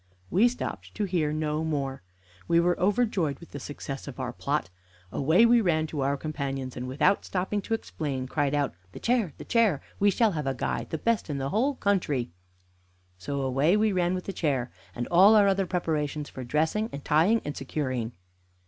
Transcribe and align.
We 0.31 0.47
stopped 0.47 0.95
to 0.95 1.03
hear 1.03 1.31
no 1.31 1.63
more. 1.63 2.01
We 2.47 2.59
were 2.59 2.75
overjoyed 2.79 3.37
with 3.39 3.51
the 3.51 3.59
success 3.59 4.07
of 4.07 4.19
our 4.19 4.33
plot. 4.33 4.71
Away 5.11 5.45
we 5.45 5.61
ran 5.61 5.85
to 5.85 6.01
our 6.01 6.17
companions, 6.17 6.75
and, 6.75 6.87
without 6.87 7.23
stopping 7.23 7.61
to 7.61 7.75
explain, 7.75 8.25
cried 8.25 8.55
out: 8.55 8.73
"The 8.93 8.99
chair! 8.99 9.33
the 9.37 9.45
chair! 9.45 9.79
We 9.99 10.09
shall 10.09 10.31
have 10.31 10.47
a 10.47 10.55
guy, 10.55 10.87
the 10.89 10.97
best 10.97 11.29
in 11.29 11.37
the 11.37 11.49
whole 11.49 11.75
country!" 11.75 12.31
So 13.19 13.41
away 13.41 13.77
we 13.77 13.91
ran 13.91 14.15
with 14.15 14.23
the 14.25 14.33
chair, 14.33 14.71
and 14.95 15.07
all 15.09 15.35
our 15.35 15.47
other 15.47 15.67
preparations 15.67 16.29
for 16.29 16.43
dressing 16.43 16.89
and 16.91 17.05
tying 17.05 17.39
and 17.45 17.55
securing. 17.55 18.13